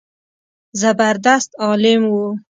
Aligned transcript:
زبردست 0.81 1.51
عالم 1.63 2.03
و. 2.17 2.17